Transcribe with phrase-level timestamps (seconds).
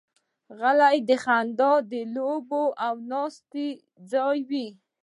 [0.59, 1.71] غلۍ د خندا،
[2.15, 3.67] لوبو او ناستې
[4.11, 4.67] ځای وي.